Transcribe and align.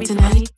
me 0.00 0.06
tonight. 0.06 0.55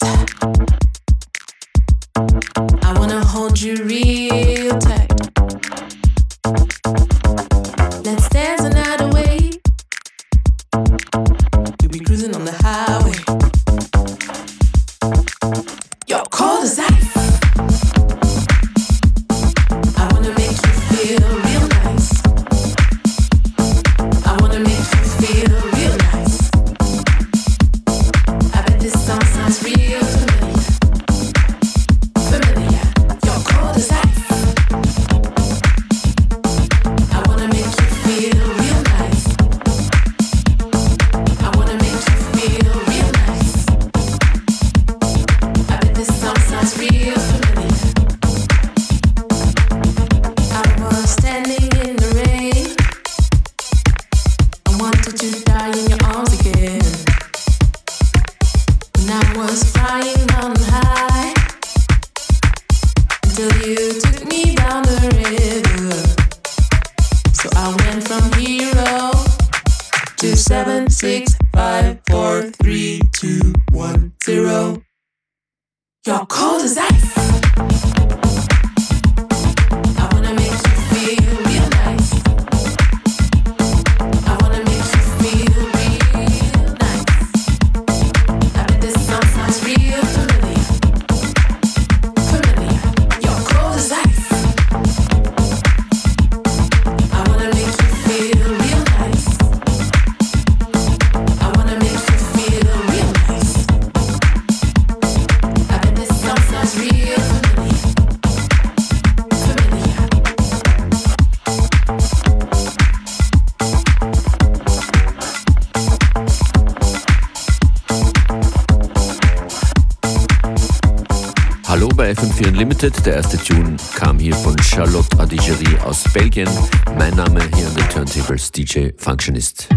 Limited. 122.81 123.07
Der 123.07 123.15
erste 123.17 123.39
Tune 123.39 123.77
kam 123.97 124.19
hier 124.19 124.35
von 124.35 124.57
Charlotte 124.59 125.19
Adigerie 125.19 125.79
aus 125.85 126.05
Belgien. 126.13 126.49
Mein 126.97 127.15
Name 127.15 127.41
hier 127.57 127.67
an 127.67 127.75
den 127.75 127.89
Turntables 127.89 128.53
DJ 128.53 128.91
Functionist. 128.97 129.69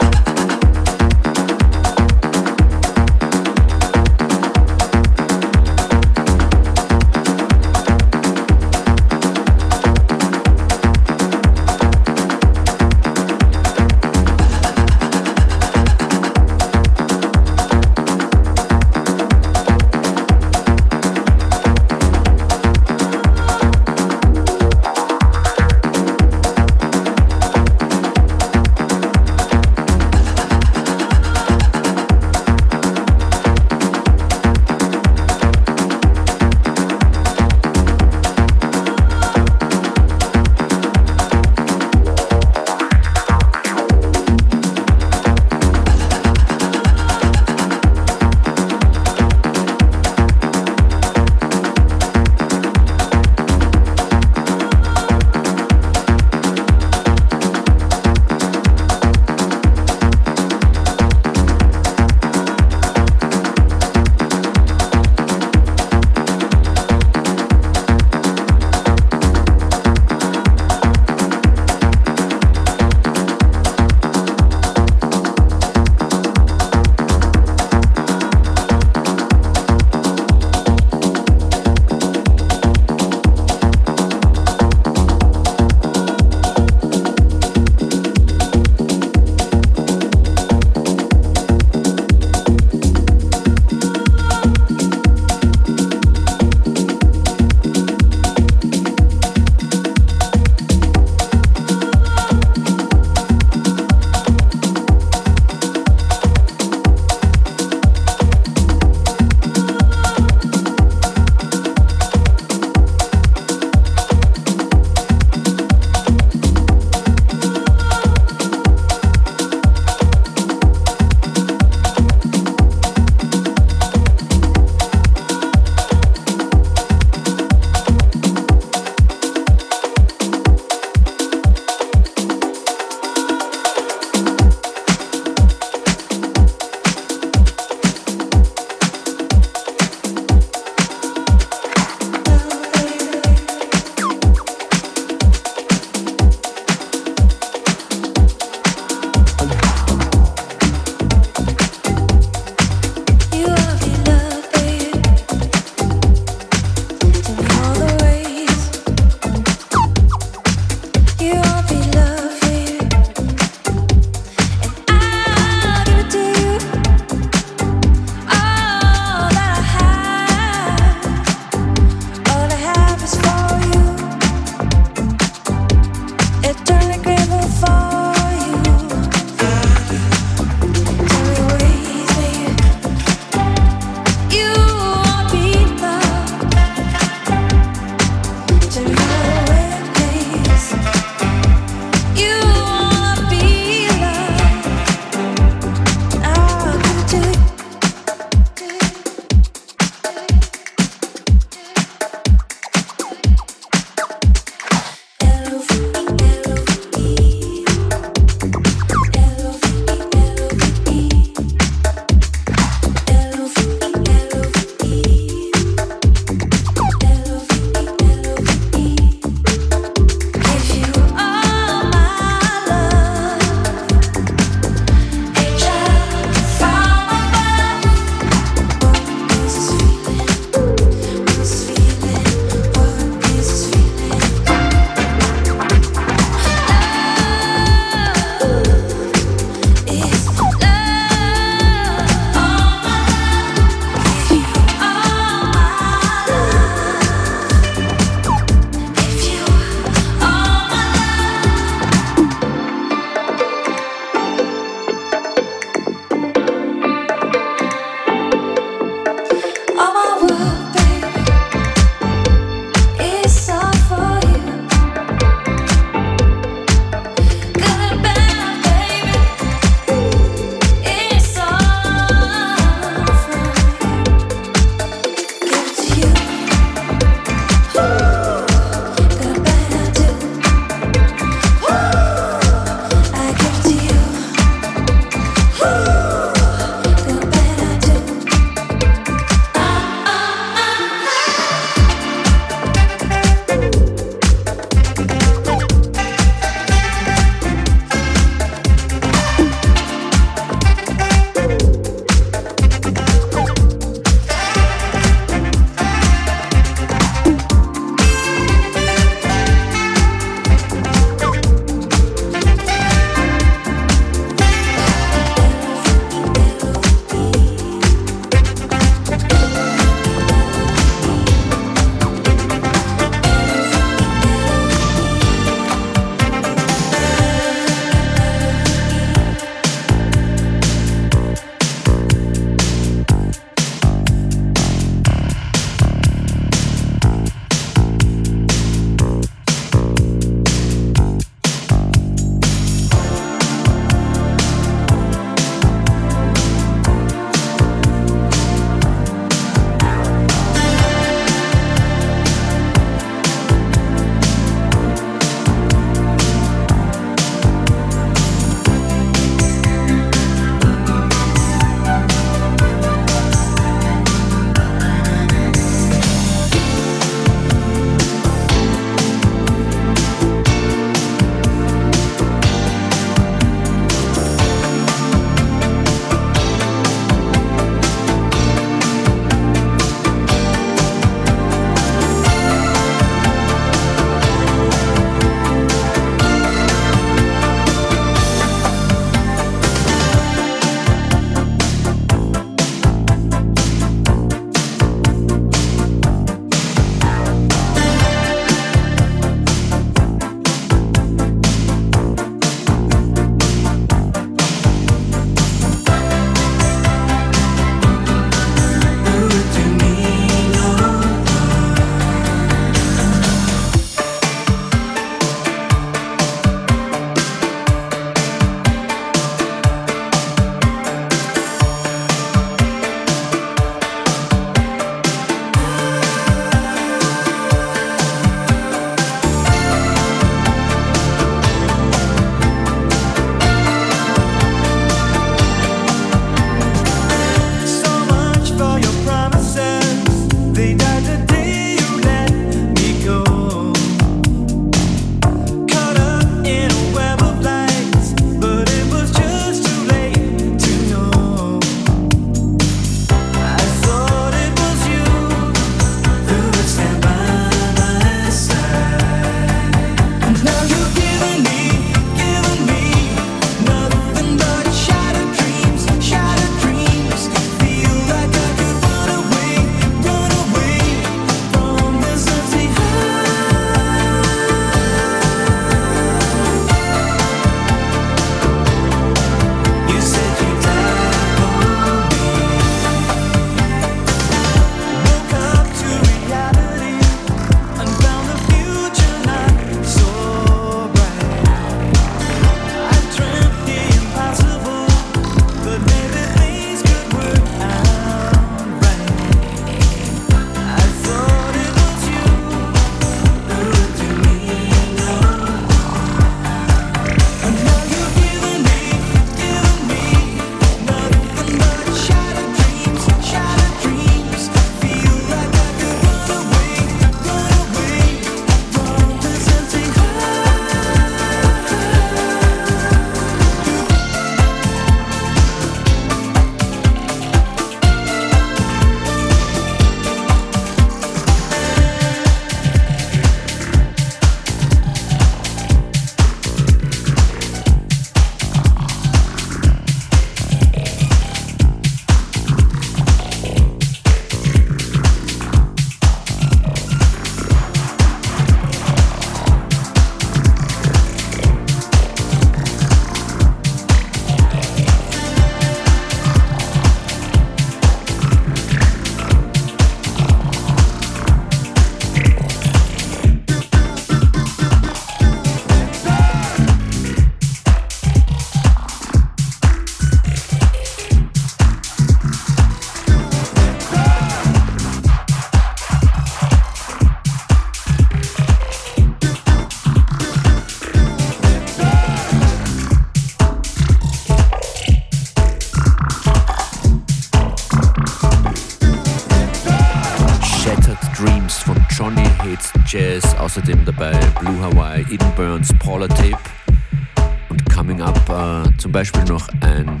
Beispiel 598.94 599.24
noch 599.24 599.48
ein 599.60 600.00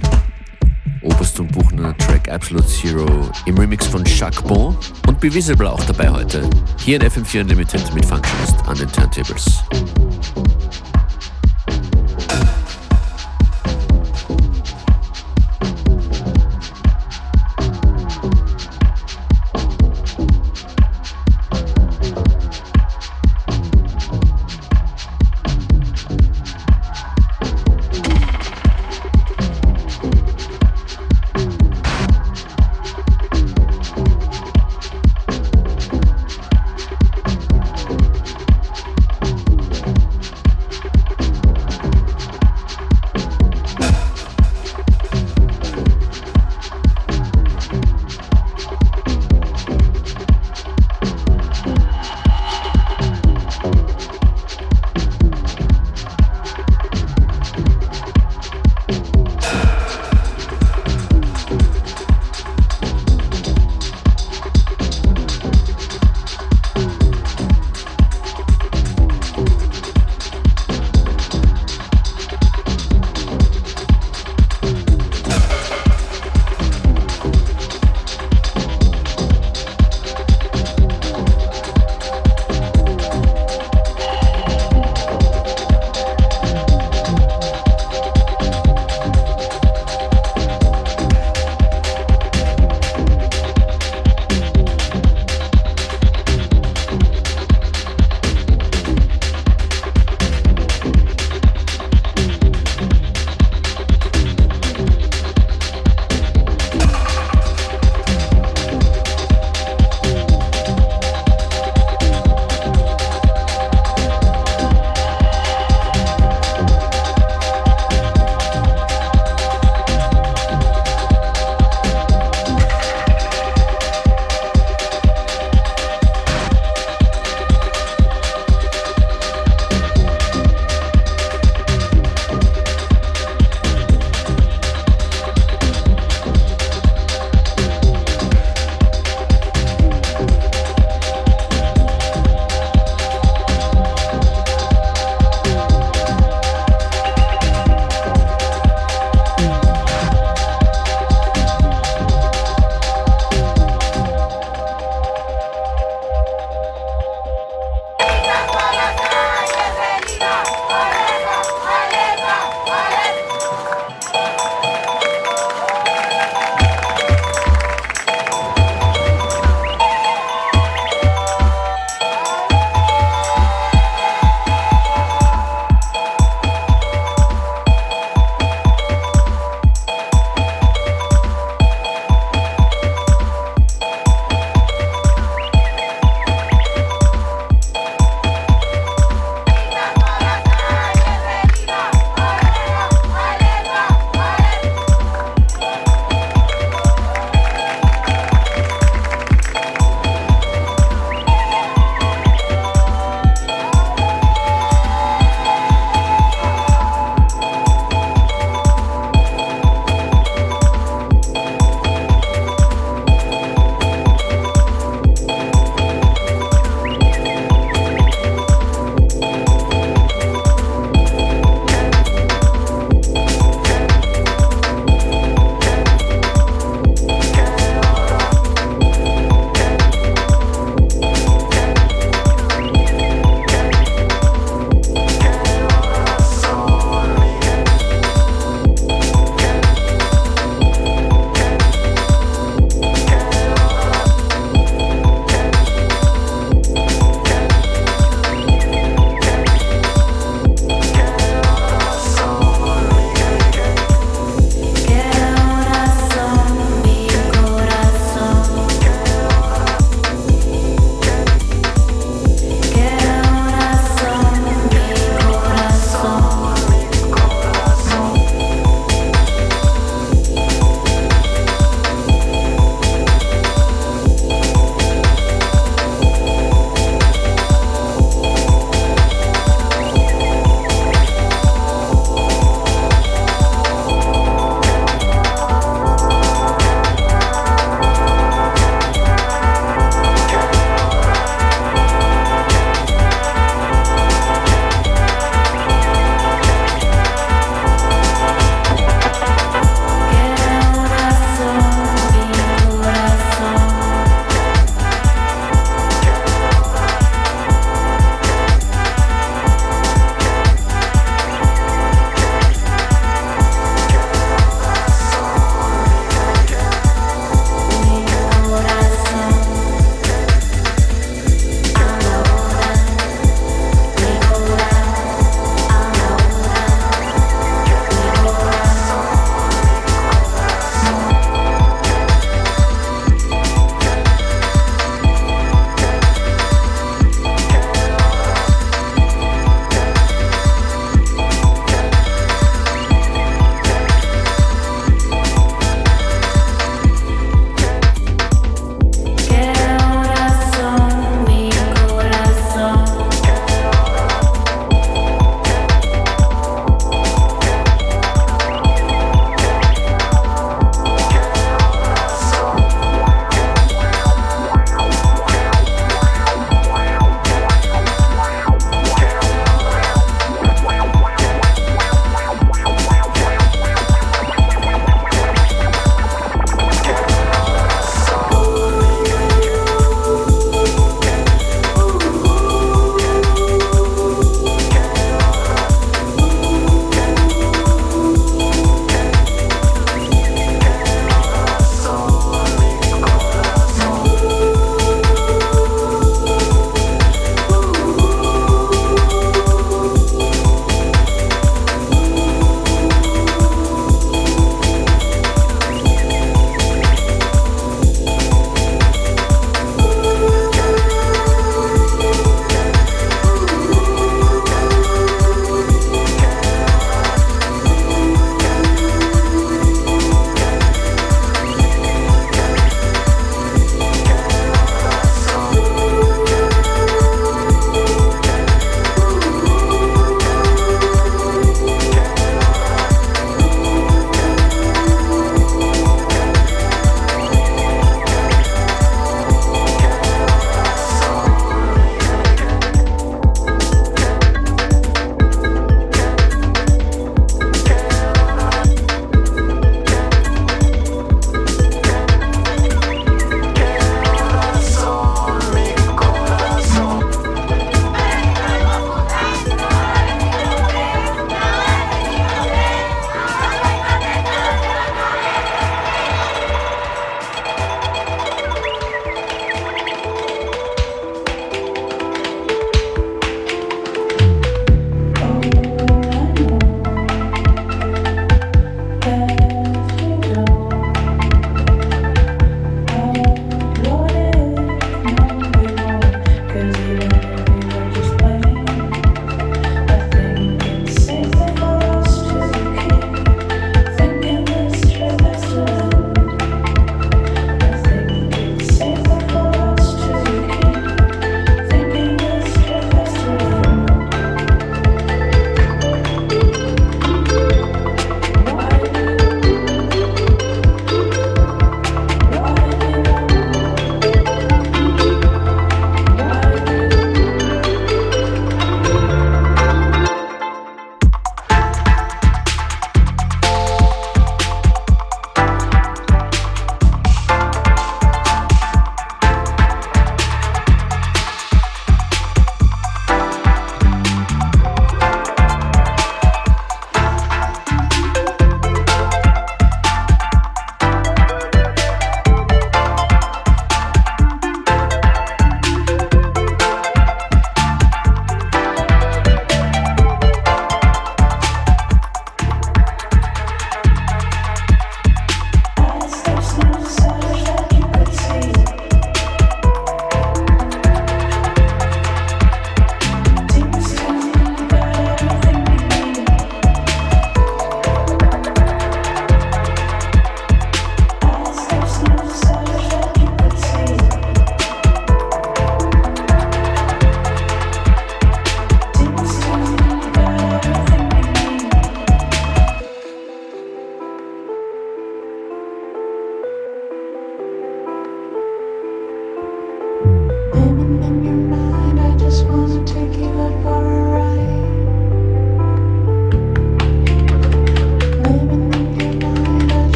Oberst 1.02 1.40
und 1.40 1.50
Buchner 1.50 1.98
Track 1.98 2.28
Absolute 2.28 2.68
Zero 2.68 3.28
im 3.44 3.58
Remix 3.58 3.88
von 3.88 4.04
Jacques 4.04 4.40
Bon 4.44 4.76
und 5.08 5.18
Be 5.18 5.34
Visible 5.34 5.66
auch 5.66 5.82
dabei 5.82 6.08
heute. 6.08 6.48
Hier 6.78 7.02
in 7.02 7.10
FM4 7.10 7.40
Unlimited 7.40 7.92
mit 7.92 8.06
Functionist 8.06 8.54
an 8.68 8.78
den 8.78 8.92
Turntables. 8.92 9.64